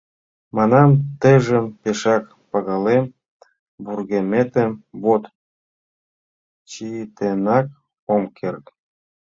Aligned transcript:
Манам: 0.55 0.89
«Тыйжым 1.21 1.65
пешак 1.81 2.23
пагалем, 2.51 3.05
вургеметым 3.85 4.71
вот 5.03 5.23
чытенак 6.71 7.67
ом 8.13 8.23
керт». 8.37 8.65